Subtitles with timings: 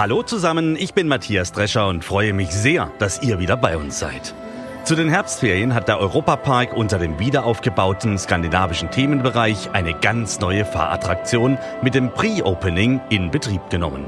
[0.00, 3.98] Hallo zusammen, ich bin Matthias Drescher und freue mich sehr, dass ihr wieder bei uns
[3.98, 4.34] seid.
[4.82, 11.58] Zu den Herbstferien hat der Europapark unter dem wiederaufgebauten skandinavischen Themenbereich eine ganz neue Fahrattraktion
[11.82, 14.06] mit dem Pre-Opening in Betrieb genommen.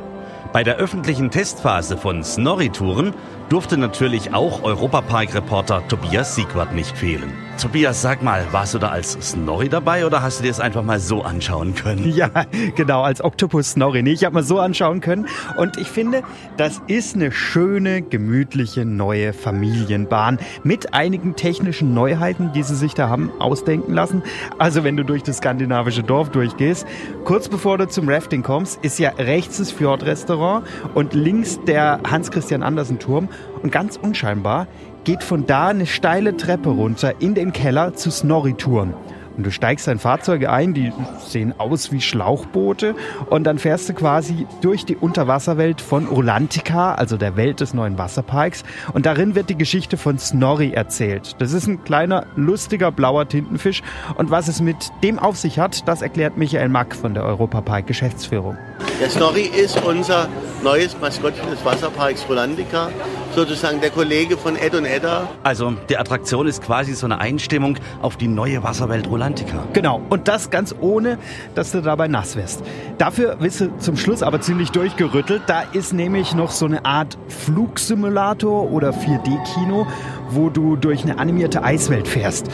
[0.55, 3.13] Bei der öffentlichen Testphase von Snorri-Touren
[3.51, 7.35] durfte natürlich auch Europapark-Reporter Tobias Siegwart nicht fehlen.
[7.63, 10.83] Tobias, sag mal, warst du da als Snorri dabei oder hast du dir das einfach
[10.83, 12.11] mal so anschauen können?
[12.13, 12.29] Ja,
[12.75, 14.03] genau, als Octopus Snorri.
[14.03, 15.29] Nee, ich habe mal so anschauen können.
[15.57, 16.25] Und ich finde,
[16.57, 23.09] das ist eine schöne, gemütliche neue Familienbahn mit einigen technischen Neuheiten, die sie sich da
[23.09, 24.25] haben ausdenken lassen.
[24.59, 26.85] Also wenn du durch das skandinavische Dorf durchgehst,
[27.25, 32.65] kurz bevor du zum Rafting kommst, ist ja rechts das Fjordrestaurant und links der Hans-Christian
[32.65, 33.29] Andersen Turm.
[33.63, 34.67] Und ganz unscheinbar
[35.05, 38.95] geht von da eine steile Treppe runter in den Keller zu Snorri-Touren.
[39.37, 42.95] Und du steigst in Fahrzeuge ein, die sehen aus wie Schlauchboote.
[43.31, 47.97] Und dann fährst du quasi durch die Unterwasserwelt von Rolantica, also der Welt des neuen
[47.97, 48.63] Wasserparks.
[48.93, 51.37] Und darin wird die Geschichte von Snorri erzählt.
[51.39, 53.83] Das ist ein kleiner, lustiger, blauer Tintenfisch.
[54.17, 57.87] Und was es mit dem auf sich hat, das erklärt Michael Mack von der Europapark
[57.87, 58.59] Geschäftsführung.
[59.01, 60.29] Der Snorri ist unser
[60.63, 62.91] neues Maskottchen des Wasserparks Rolandica,
[63.35, 65.29] sozusagen der Kollege von Ed und Edda.
[65.43, 69.65] Also die Attraktion ist quasi so eine Einstimmung auf die neue Wasserwelt Rolantica.
[69.73, 71.19] Genau, und das ganz ohne,
[71.55, 72.63] dass du dabei nass wirst.
[72.99, 75.43] Dafür wirst du zum Schluss aber ziemlich durchgerüttelt.
[75.47, 79.87] Da ist nämlich noch so eine Art Flugsimulator oder 4D-Kino,
[80.31, 82.47] wo du durch eine animierte Eiswelt fährst.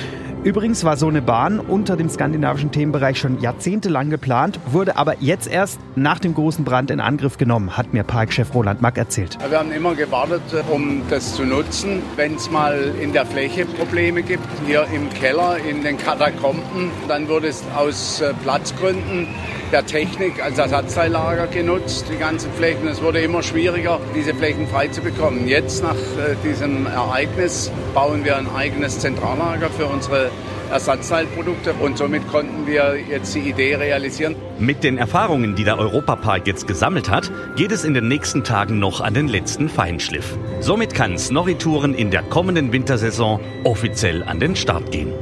[0.45, 5.49] Übrigens war so eine Bahn unter dem skandinavischen Themenbereich schon jahrzehntelang geplant, wurde aber jetzt
[5.49, 9.37] erst nach dem großen Brand in Angriff genommen, hat mir Parkchef Roland Mack erzählt.
[9.49, 14.23] Wir haben immer gewartet, um das zu nutzen, wenn es mal in der Fläche Probleme
[14.23, 14.47] gibt.
[14.65, 19.27] Hier im Keller, in den Katakomben, dann wurde es aus äh, Platzgründen
[19.73, 22.89] der Technik als Ersatzteillager genutzt, die ganzen Flächen.
[22.89, 25.47] Es wurde immer schwieriger, diese Flächen frei zu bekommen.
[25.47, 30.28] Jetzt nach äh, diesem Ereignis bauen wir ein eigenes Zentrallager für unsere
[30.71, 34.37] Ersatzteilprodukte und somit konnten wir jetzt die Idee realisieren.
[34.59, 38.79] Mit den Erfahrungen, die der Europapark jetzt gesammelt hat, geht es in den nächsten Tagen
[38.79, 40.37] noch an den letzten Feinschliff.
[40.61, 45.13] Somit kann Snorri-Touren in der kommenden Wintersaison offiziell an den Start gehen.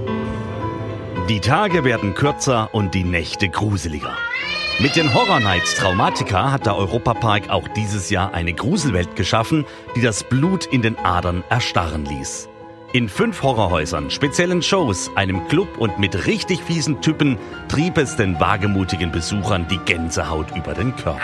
[1.28, 4.16] Die Tage werden kürzer und die Nächte gruseliger.
[4.78, 9.64] Mit den Horror Nights Traumatica hat der Europapark auch dieses Jahr eine Gruselwelt geschaffen,
[9.96, 12.48] die das Blut in den Adern erstarren ließ.
[12.96, 17.36] In fünf Horrorhäusern, speziellen Shows, einem Club und mit richtig fiesen Typen
[17.68, 21.20] trieb es den wagemutigen Besuchern die Gänsehaut über den Körper.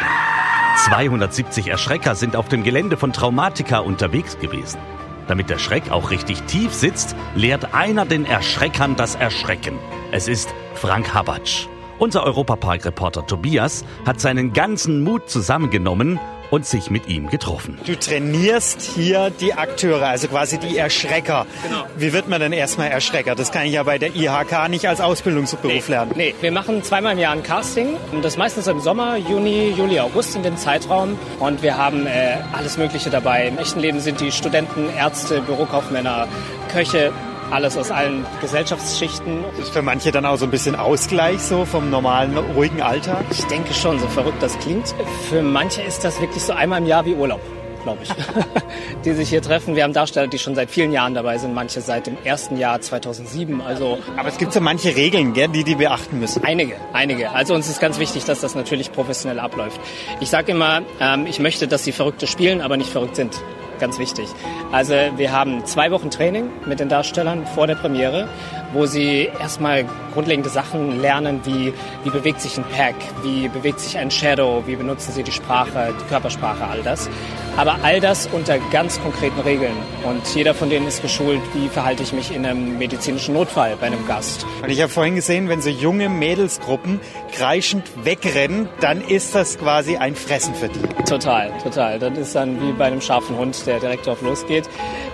[0.85, 4.81] 270 Erschrecker sind auf dem Gelände von Traumatica unterwegs gewesen.
[5.29, 9.79] Damit der Schreck auch richtig tief sitzt, lehrt einer den Erschreckern das Erschrecken.
[10.11, 11.69] Es ist Frank Habatsch.
[11.99, 16.21] Unser Europapark-Reporter Tobias hat seinen ganzen Mut zusammengenommen
[16.53, 17.79] und sich mit ihm getroffen.
[17.87, 21.47] Du trainierst hier die Akteure, also quasi die Erschrecker.
[21.63, 21.85] Genau.
[21.97, 23.35] Wie wird man denn erstmal Erschrecker?
[23.35, 26.13] Das kann ich ja bei der IHK nicht als Ausbildungsberuf lernen.
[26.15, 27.97] Nee, wir machen zweimal im Jahr ein Casting.
[28.21, 31.19] Das meistens im Sommer, Juni, Juli, August in dem Zeitraum.
[31.41, 33.49] Und wir haben äh, alles Mögliche dabei.
[33.49, 36.29] Im echten Leben sind die Studenten, Ärzte, Bürokaufmänner,
[36.71, 37.13] Köche,
[37.53, 39.45] alles aus allen Gesellschaftsschichten.
[39.57, 43.25] Das ist für manche dann auch so ein bisschen Ausgleich so vom normalen, ruhigen Alltag.
[43.31, 44.95] Ich denke schon, so verrückt das klingt.
[45.29, 47.41] Für manche ist das wirklich so einmal im Jahr wie Urlaub,
[47.83, 48.11] glaube ich.
[49.05, 49.77] die sich hier treffen.
[49.77, 52.81] Wir haben Darsteller, die schon seit vielen Jahren dabei sind, manche seit dem ersten Jahr
[52.81, 53.61] 2007.
[53.61, 56.43] Also Aber es gibt so manche Regeln, gell, die die beachten müssen.
[56.45, 57.33] Einige, einige.
[57.33, 59.79] Also uns ist ganz wichtig, dass das natürlich professionell abläuft.
[60.21, 63.43] Ich sage immer, ähm, ich möchte, dass sie Verrückte spielen, aber nicht verrückt sind.
[63.83, 64.29] Ganz wichtig.
[64.71, 68.29] Also wir haben zwei Wochen Training mit den Darstellern vor der Premiere,
[68.73, 69.85] wo sie erstmal
[70.15, 71.75] grundlegende Sachen lernen, wie
[72.05, 72.95] wie bewegt sich ein Pack,
[73.25, 77.11] wie bewegt sich ein Shadow, wie benutzen sie die Sprache, die Körpersprache, all das.
[77.57, 79.77] Aber all das unter ganz konkreten Regeln.
[80.05, 83.89] Und jeder von denen ist geschult, wie verhalte ich mich in einem medizinischen Notfall bei
[83.89, 84.47] einem Gast.
[84.63, 87.01] Und ich habe vorhin gesehen, wenn so junge Mädelsgruppen
[87.31, 90.81] kreischend wegrennen, dann ist das quasi ein Fressen für die.
[91.05, 91.99] Total, total.
[91.99, 94.65] Das ist dann wie bei einem scharfen Hund, der direkt drauf losgeht.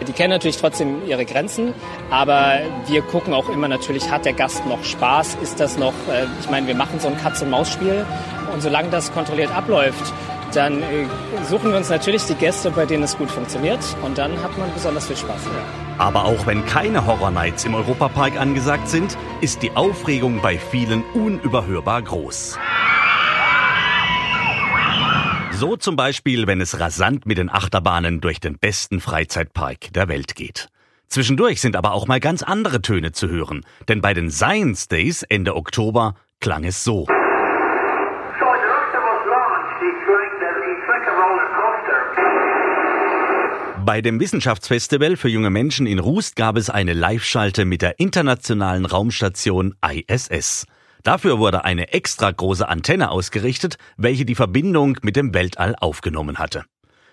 [0.06, 1.74] Die kennen natürlich trotzdem ihre Grenzen,
[2.10, 5.38] aber wir gucken auch immer natürlich, hat der Gast noch Spaß?
[5.42, 8.06] Ist das noch, äh, ich meine, wir machen so ein Katz-und-Maus-Spiel
[8.52, 10.12] und solange das kontrolliert abläuft,
[10.58, 11.06] dann äh,
[11.48, 13.78] suchen wir uns natürlich die Gäste, bei denen es gut funktioniert.
[14.02, 15.40] Und dann hat man besonders viel Spaß.
[15.98, 21.04] Aber auch wenn keine Horror Nights im Europapark angesagt sind, ist die Aufregung bei vielen
[21.14, 22.58] unüberhörbar groß.
[25.52, 30.34] So zum Beispiel, wenn es rasant mit den Achterbahnen durch den besten Freizeitpark der Welt
[30.34, 30.68] geht.
[31.06, 35.22] Zwischendurch sind aber auch mal ganz andere Töne zu hören, denn bei den Science Days
[35.22, 37.06] Ende Oktober klang es so.
[43.88, 48.84] Bei dem Wissenschaftsfestival für junge Menschen in Rust gab es eine Live-Schalte mit der internationalen
[48.84, 50.66] Raumstation ISS.
[51.04, 56.66] Dafür wurde eine extra große Antenne ausgerichtet, welche die Verbindung mit dem Weltall aufgenommen hatte.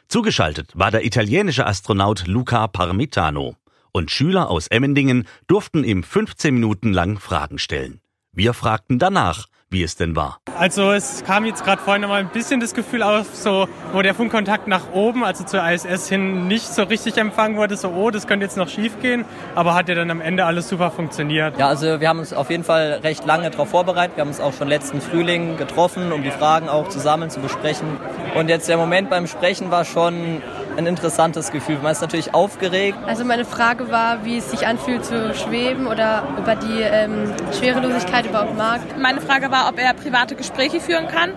[0.10, 3.56] Zugeschaltet war der italienische Astronaut Luca Parmitano.
[3.94, 8.02] Und Schüler aus Emmendingen durften ihm 15 Minuten lang Fragen stellen.
[8.34, 10.40] Wir fragten danach, wie es denn war.
[10.58, 14.02] Also es kam jetzt gerade vorhin noch mal ein bisschen das Gefühl auf, so wo
[14.02, 18.10] der Funkkontakt nach oben, also zur ISS hin, nicht so richtig empfangen wurde, so oh,
[18.12, 19.26] das könnte jetzt noch schief gehen,
[19.56, 21.58] aber hat ja dann am Ende alles super funktioniert.
[21.58, 24.18] Ja, also wir haben uns auf jeden Fall recht lange darauf vorbereitet.
[24.18, 27.88] Wir haben uns auch schon letzten Frühling getroffen, um die Fragen auch zusammen zu besprechen.
[28.36, 30.42] Und jetzt der Moment beim Sprechen war schon
[30.78, 31.80] ein interessantes Gefühl.
[31.82, 32.98] Man ist natürlich aufgeregt.
[33.06, 37.34] Also meine Frage war, wie es sich anfühlt zu schweben oder ob er die ähm,
[37.58, 38.82] Schwerelosigkeit überhaupt mag.
[39.00, 41.32] Meine Frage war, ob er private Gespräche führen kann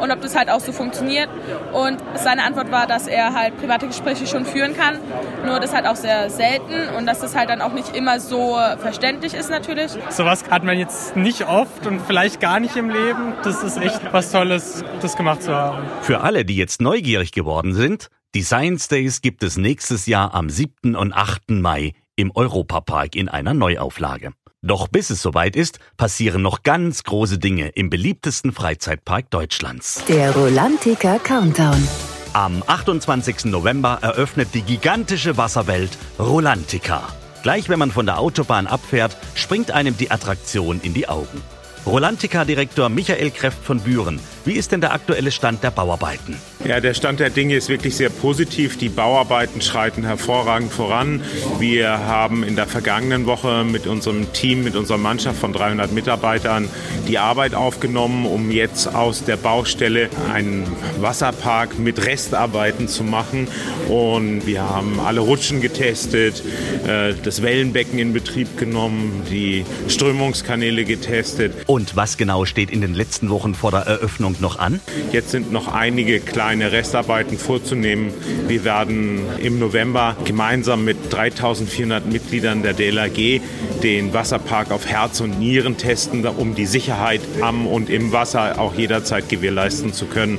[0.00, 1.28] und ob das halt auch so funktioniert.
[1.72, 4.98] Und seine Antwort war, dass er halt private Gespräche schon führen kann,
[5.44, 8.58] nur das halt auch sehr selten und dass das halt dann auch nicht immer so
[8.78, 9.92] verständlich ist natürlich.
[10.10, 13.34] Sowas hat man jetzt nicht oft und vielleicht gar nicht im Leben.
[13.44, 15.84] Das ist echt was Tolles, das gemacht zu haben.
[16.02, 20.48] Für alle, die jetzt neugierig geworden sind, die Science Days gibt es nächstes Jahr am
[20.48, 20.96] 7.
[20.96, 21.50] und 8.
[21.50, 24.32] Mai im Europapark in einer Neuauflage.
[24.62, 30.02] Doch bis es soweit ist, passieren noch ganz große Dinge im beliebtesten Freizeitpark Deutschlands.
[30.08, 31.86] Der Rolantica Countdown.
[32.32, 33.46] Am 28.
[33.46, 37.02] November eröffnet die gigantische Wasserwelt Rolantica.
[37.42, 41.42] Gleich wenn man von der Autobahn abfährt, springt einem die Attraktion in die Augen.
[41.84, 44.20] Rolantica-Direktor Michael Kreft von Büren.
[44.44, 46.36] Wie ist denn der aktuelle Stand der Bauarbeiten?
[46.64, 48.76] Ja, der Stand der Dinge ist wirklich sehr positiv.
[48.76, 51.22] Die Bauarbeiten schreiten hervorragend voran.
[51.60, 56.68] Wir haben in der vergangenen Woche mit unserem Team, mit unserer Mannschaft von 300 Mitarbeitern
[57.06, 60.66] die Arbeit aufgenommen, um jetzt aus der Baustelle einen
[61.00, 63.46] Wasserpark mit Restarbeiten zu machen.
[63.88, 66.42] Und wir haben alle Rutschen getestet,
[66.86, 71.54] äh, das Wellenbecken in Betrieb genommen, die Strömungskanäle getestet.
[71.66, 74.80] Und was genau steht in den letzten Wochen vor der Eröffnung noch an?
[75.12, 78.12] Jetzt sind noch einige kleine Restarbeiten vorzunehmen.
[78.48, 83.40] Wir werden im November gemeinsam mit 3400 Mitgliedern der DLRG
[83.82, 88.74] den Wasserpark auf Herz und Nieren testen, um die Sicherheit am und im Wasser auch
[88.74, 90.38] jederzeit gewährleisten zu können.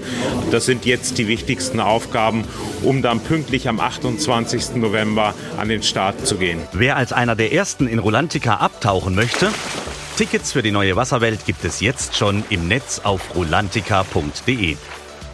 [0.52, 2.46] Das sind jetzt die wichtigsten Aufgaben,
[2.84, 4.76] um dann pünktlich am 28.
[4.76, 6.60] November an den Start zu gehen.
[6.74, 9.50] Wer als einer der ersten in Rolantica abtauchen möchte,
[10.16, 14.78] Tickets für die neue Wasserwelt gibt es jetzt schon im Netz auf rolantica.de.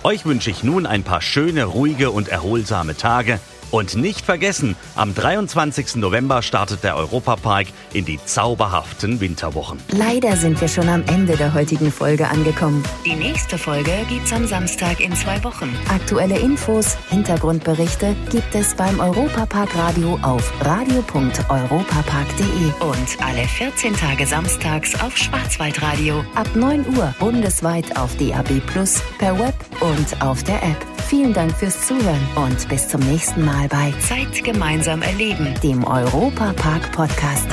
[0.03, 5.15] Euch wünsche ich nun ein paar schöne, ruhige und erholsame Tage und nicht vergessen, am
[5.15, 5.95] 23.
[5.95, 9.79] November startet der Europapark in die zauberhaften Winterwochen.
[9.89, 12.83] Leider sind wir schon am Ende der heutigen Folge angekommen.
[13.05, 15.75] Die nächste Folge gibt's am Samstag in zwei Wochen.
[15.89, 24.99] Aktuelle Infos, Hintergrundberichte gibt es beim Europapark Radio auf radio.europapark.de und alle 14 Tage samstags
[25.01, 30.98] auf Schwarzwaldradio ab 9 Uhr bundesweit auf DAB Plus, per Web und auf der App.
[31.09, 36.53] Vielen Dank fürs Zuhören und bis zum nächsten Mal bei Zeit gemeinsam erleben, dem Europa
[36.53, 37.47] Park Podcast.